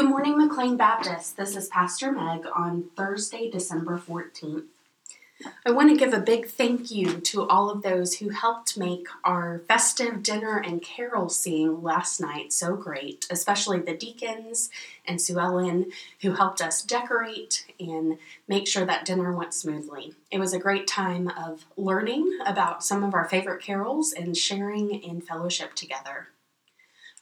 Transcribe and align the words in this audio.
Good 0.00 0.08
morning, 0.08 0.38
McLean 0.38 0.78
Baptist. 0.78 1.36
This 1.36 1.54
is 1.54 1.68
Pastor 1.68 2.10
Meg 2.10 2.46
on 2.56 2.84
Thursday, 2.96 3.50
December 3.50 3.98
14th. 3.98 4.64
I 5.66 5.72
want 5.72 5.90
to 5.90 5.94
give 5.94 6.14
a 6.14 6.20
big 6.20 6.46
thank 6.46 6.90
you 6.90 7.20
to 7.20 7.46
all 7.46 7.68
of 7.68 7.82
those 7.82 8.14
who 8.14 8.30
helped 8.30 8.78
make 8.78 9.08
our 9.24 9.60
festive 9.68 10.22
dinner 10.22 10.56
and 10.56 10.80
carol 10.80 11.28
sing 11.28 11.82
last 11.82 12.18
night 12.18 12.50
so 12.54 12.76
great, 12.76 13.26
especially 13.28 13.78
the 13.78 13.94
deacons 13.94 14.70
and 15.04 15.20
Sue 15.20 15.38
Ellen 15.38 15.92
who 16.22 16.32
helped 16.32 16.62
us 16.62 16.82
decorate 16.82 17.66
and 17.78 18.16
make 18.48 18.66
sure 18.66 18.86
that 18.86 19.04
dinner 19.04 19.36
went 19.36 19.52
smoothly. 19.52 20.14
It 20.30 20.38
was 20.38 20.54
a 20.54 20.58
great 20.58 20.86
time 20.86 21.28
of 21.28 21.66
learning 21.76 22.38
about 22.46 22.82
some 22.82 23.04
of 23.04 23.12
our 23.12 23.28
favorite 23.28 23.60
carols 23.60 24.14
and 24.14 24.34
sharing 24.34 25.02
in 25.02 25.20
fellowship 25.20 25.74
together. 25.74 26.28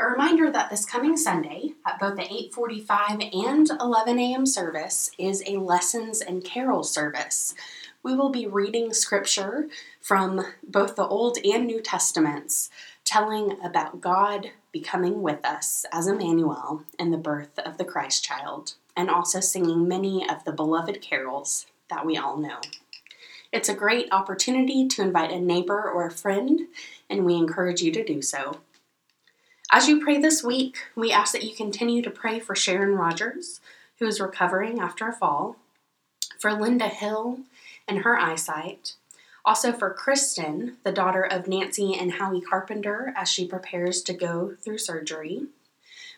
A 0.00 0.06
reminder 0.06 0.50
that 0.50 0.70
this 0.70 0.84
coming 0.84 1.16
Sunday 1.16 1.74
at 1.86 2.00
both 2.00 2.16
the 2.16 2.22
8:45 2.22 3.32
and 3.32 3.70
11 3.80 4.18
a.m. 4.18 4.44
service 4.44 5.12
is 5.18 5.40
a 5.46 5.58
lessons 5.58 6.20
and 6.20 6.44
carol 6.44 6.82
service. 6.82 7.54
We 8.02 8.16
will 8.16 8.30
be 8.30 8.44
reading 8.44 8.92
scripture 8.92 9.68
from 10.00 10.44
both 10.66 10.96
the 10.96 11.06
Old 11.06 11.38
and 11.44 11.64
New 11.68 11.80
Testaments, 11.80 12.70
telling 13.04 13.56
about 13.62 14.00
God 14.00 14.50
becoming 14.72 15.22
with 15.22 15.44
us 15.44 15.86
as 15.92 16.08
Emmanuel 16.08 16.82
and 16.98 17.12
the 17.12 17.16
birth 17.16 17.56
of 17.60 17.78
the 17.78 17.84
Christ 17.84 18.24
child, 18.24 18.74
and 18.96 19.08
also 19.08 19.38
singing 19.38 19.86
many 19.86 20.28
of 20.28 20.42
the 20.42 20.52
beloved 20.52 21.02
carols 21.02 21.66
that 21.88 22.04
we 22.04 22.16
all 22.16 22.36
know. 22.36 22.60
It's 23.52 23.68
a 23.68 23.74
great 23.74 24.08
opportunity 24.10 24.88
to 24.88 25.02
invite 25.02 25.30
a 25.30 25.38
neighbor 25.38 25.88
or 25.88 26.04
a 26.04 26.10
friend, 26.10 26.62
and 27.08 27.24
we 27.24 27.36
encourage 27.36 27.80
you 27.80 27.92
to 27.92 28.02
do 28.02 28.20
so. 28.20 28.58
As 29.76 29.88
you 29.88 30.00
pray 30.00 30.18
this 30.20 30.44
week, 30.44 30.76
we 30.94 31.10
ask 31.10 31.32
that 31.32 31.42
you 31.42 31.52
continue 31.52 32.00
to 32.02 32.08
pray 32.08 32.38
for 32.38 32.54
Sharon 32.54 32.94
Rogers, 32.94 33.60
who 33.98 34.06
is 34.06 34.20
recovering 34.20 34.78
after 34.78 35.08
a 35.08 35.12
fall, 35.12 35.56
for 36.38 36.52
Linda 36.52 36.86
Hill 36.86 37.40
and 37.88 38.04
her 38.04 38.16
eyesight, 38.16 38.92
also 39.44 39.72
for 39.72 39.92
Kristen, 39.92 40.76
the 40.84 40.92
daughter 40.92 41.24
of 41.24 41.48
Nancy 41.48 41.92
and 41.92 42.12
Howie 42.12 42.40
Carpenter, 42.40 43.12
as 43.16 43.28
she 43.28 43.48
prepares 43.48 44.00
to 44.02 44.12
go 44.12 44.54
through 44.62 44.78
surgery. 44.78 45.46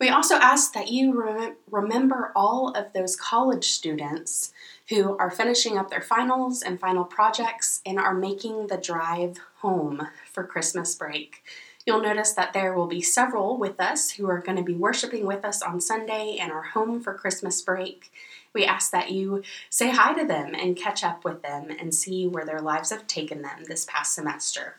We 0.00 0.08
also 0.08 0.36
ask 0.36 0.72
that 0.72 0.90
you 0.90 1.22
rem- 1.22 1.56
remember 1.70 2.32
all 2.34 2.70
of 2.70 2.94
those 2.94 3.16
college 3.16 3.68
students 3.68 4.54
who 4.88 5.14
are 5.18 5.30
finishing 5.30 5.76
up 5.76 5.90
their 5.90 6.00
finals 6.00 6.62
and 6.62 6.80
final 6.80 7.04
projects 7.04 7.82
and 7.84 7.98
are 7.98 8.14
making 8.14 8.68
the 8.68 8.78
drive 8.78 9.36
home 9.58 10.08
for 10.32 10.42
Christmas 10.42 10.94
break. 10.94 11.44
You'll 11.84 12.00
notice 12.00 12.32
that 12.34 12.52
there 12.52 12.74
will 12.74 12.86
be 12.86 13.00
several 13.00 13.56
with 13.56 13.80
us 13.80 14.12
who 14.12 14.28
are 14.28 14.38
going 14.38 14.56
to 14.56 14.62
be 14.62 14.74
worshiping 14.74 15.26
with 15.26 15.44
us 15.44 15.62
on 15.62 15.80
Sunday 15.80 16.36
and 16.40 16.52
are 16.52 16.62
home 16.62 17.00
for 17.00 17.12
Christmas 17.12 17.60
break. 17.60 18.12
We 18.54 18.64
ask 18.64 18.92
that 18.92 19.10
you 19.10 19.42
say 19.68 19.90
hi 19.90 20.14
to 20.14 20.24
them 20.24 20.54
and 20.54 20.76
catch 20.76 21.02
up 21.02 21.24
with 21.24 21.42
them 21.42 21.68
and 21.70 21.92
see 21.92 22.28
where 22.28 22.44
their 22.44 22.60
lives 22.60 22.90
have 22.90 23.06
taken 23.08 23.42
them 23.42 23.64
this 23.66 23.84
past 23.84 24.14
semester. 24.14 24.76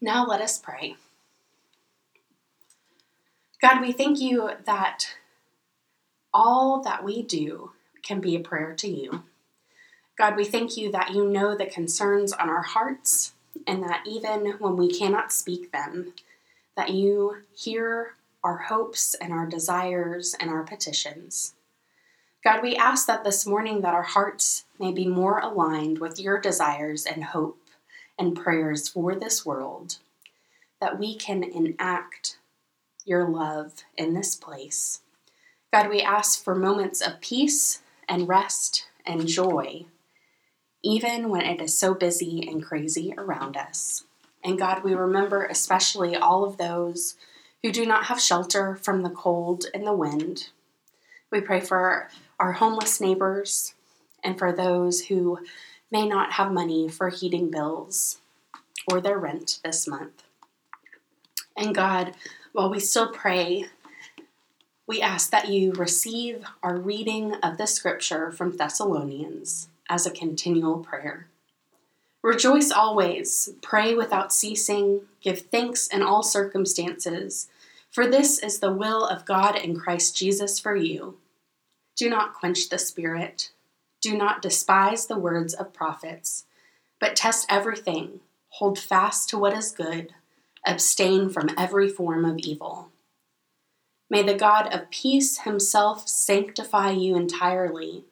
Now 0.00 0.26
let 0.26 0.40
us 0.40 0.58
pray. 0.58 0.96
God, 3.62 3.80
we 3.80 3.92
thank 3.92 4.20
you 4.20 4.50
that 4.64 5.14
all 6.32 6.82
that 6.82 7.04
we 7.04 7.22
do 7.22 7.70
can 8.02 8.20
be 8.20 8.34
a 8.34 8.40
prayer 8.40 8.74
to 8.74 8.88
you. 8.88 9.22
God, 10.18 10.36
we 10.36 10.44
thank 10.44 10.76
you 10.76 10.90
that 10.90 11.14
you 11.14 11.28
know 11.28 11.56
the 11.56 11.66
concerns 11.66 12.32
on 12.32 12.48
our 12.48 12.62
hearts 12.62 13.33
and 13.66 13.82
that 13.82 14.04
even 14.06 14.54
when 14.58 14.76
we 14.76 14.88
cannot 14.90 15.32
speak 15.32 15.72
them, 15.72 16.14
that 16.76 16.90
you 16.90 17.36
hear 17.54 18.14
our 18.42 18.58
hopes 18.58 19.14
and 19.14 19.32
our 19.32 19.46
desires 19.46 20.34
and 20.38 20.50
our 20.50 20.62
petitions. 20.62 21.54
God, 22.44 22.62
we 22.62 22.76
ask 22.76 23.06
that 23.06 23.24
this 23.24 23.46
morning 23.46 23.80
that 23.80 23.94
our 23.94 24.02
hearts 24.02 24.64
may 24.78 24.92
be 24.92 25.06
more 25.06 25.38
aligned 25.38 25.98
with 25.98 26.20
your 26.20 26.38
desires 26.38 27.06
and 27.06 27.24
hope 27.24 27.58
and 28.18 28.36
prayers 28.36 28.88
for 28.88 29.14
this 29.14 29.46
world, 29.46 29.96
that 30.80 30.98
we 30.98 31.16
can 31.16 31.42
enact 31.42 32.38
your 33.06 33.26
love 33.26 33.84
in 33.96 34.12
this 34.12 34.36
place. 34.36 35.00
God, 35.72 35.88
we 35.88 36.02
ask 36.02 36.44
for 36.44 36.54
moments 36.54 37.00
of 37.00 37.20
peace 37.20 37.80
and 38.08 38.28
rest 38.28 38.88
and 39.06 39.26
joy 39.26 39.86
even 40.84 41.30
when 41.30 41.40
it 41.40 41.62
is 41.62 41.76
so 41.76 41.94
busy 41.94 42.46
and 42.46 42.62
crazy 42.62 43.14
around 43.16 43.56
us. 43.56 44.04
And 44.44 44.58
God, 44.58 44.84
we 44.84 44.94
remember 44.94 45.46
especially 45.46 46.14
all 46.14 46.44
of 46.44 46.58
those 46.58 47.16
who 47.62 47.72
do 47.72 47.86
not 47.86 48.04
have 48.04 48.20
shelter 48.20 48.76
from 48.76 49.02
the 49.02 49.10
cold 49.10 49.64
and 49.72 49.86
the 49.86 49.94
wind. 49.94 50.50
We 51.32 51.40
pray 51.40 51.60
for 51.60 52.10
our 52.38 52.52
homeless 52.52 53.00
neighbors 53.00 53.74
and 54.22 54.38
for 54.38 54.52
those 54.52 55.06
who 55.06 55.38
may 55.90 56.06
not 56.06 56.32
have 56.32 56.52
money 56.52 56.90
for 56.90 57.08
heating 57.08 57.50
bills 57.50 58.18
or 58.92 59.00
their 59.00 59.18
rent 59.18 59.60
this 59.64 59.86
month. 59.86 60.22
And 61.56 61.74
God, 61.74 62.12
while 62.52 62.68
we 62.68 62.78
still 62.78 63.10
pray, 63.10 63.66
we 64.86 65.00
ask 65.00 65.30
that 65.30 65.48
you 65.48 65.72
receive 65.72 66.44
our 66.62 66.76
reading 66.76 67.36
of 67.36 67.56
the 67.56 67.66
scripture 67.66 68.30
from 68.30 68.58
Thessalonians 68.58 69.68
as 69.88 70.06
a 70.06 70.10
continual 70.10 70.78
prayer. 70.78 71.28
Rejoice 72.22 72.70
always, 72.70 73.50
pray 73.60 73.94
without 73.94 74.32
ceasing, 74.32 75.02
give 75.20 75.42
thanks 75.42 75.86
in 75.86 76.02
all 76.02 76.22
circumstances, 76.22 77.48
for 77.90 78.06
this 78.06 78.38
is 78.38 78.60
the 78.60 78.72
will 78.72 79.04
of 79.06 79.26
God 79.26 79.56
in 79.56 79.78
Christ 79.78 80.16
Jesus 80.16 80.58
for 80.58 80.74
you. 80.74 81.18
Do 81.96 82.08
not 82.08 82.34
quench 82.34 82.70
the 82.70 82.78
Spirit, 82.78 83.50
do 84.00 84.16
not 84.16 84.40
despise 84.40 85.06
the 85.06 85.18
words 85.18 85.52
of 85.52 85.72
prophets, 85.72 86.46
but 86.98 87.14
test 87.14 87.46
everything, 87.50 88.20
hold 88.48 88.78
fast 88.78 89.28
to 89.28 89.38
what 89.38 89.52
is 89.52 89.70
good, 89.70 90.14
abstain 90.66 91.28
from 91.28 91.50
every 91.58 91.88
form 91.88 92.24
of 92.24 92.38
evil. 92.38 92.88
May 94.08 94.22
the 94.22 94.34
God 94.34 94.72
of 94.72 94.90
peace 94.90 95.40
himself 95.40 96.08
sanctify 96.08 96.92
you 96.92 97.16
entirely 97.16 98.04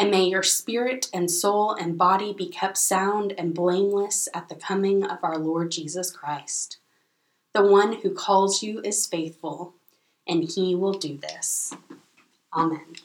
and 0.00 0.10
may 0.10 0.24
your 0.24 0.42
spirit 0.42 1.08
and 1.12 1.30
soul 1.30 1.74
and 1.74 1.98
body 1.98 2.32
be 2.32 2.48
kept 2.48 2.78
sound 2.78 3.34
and 3.36 3.52
blameless 3.52 4.30
at 4.32 4.48
the 4.48 4.54
coming 4.54 5.04
of 5.04 5.18
our 5.22 5.36
Lord 5.36 5.70
Jesus 5.70 6.10
Christ. 6.10 6.78
The 7.52 7.66
one 7.66 7.92
who 8.00 8.14
calls 8.14 8.62
you 8.62 8.80
is 8.80 9.06
faithful, 9.06 9.74
and 10.26 10.44
he 10.44 10.74
will 10.74 10.94
do 10.94 11.18
this. 11.18 11.74
Amen. 12.54 12.96